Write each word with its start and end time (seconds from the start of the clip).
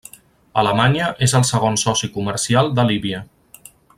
Alemanya 0.61 1.09
és 1.27 1.35
el 1.41 1.45
segon 1.51 1.77
soci 1.83 2.11
comercial 2.17 2.75
de 2.81 2.89
Líbia. 2.93 3.23